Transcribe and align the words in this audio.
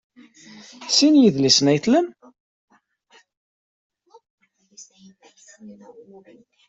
Sin 0.95 1.13
n 1.17 1.21
yidlisen 1.21 1.67
ay 1.71 1.79
tlam? 1.83 2.07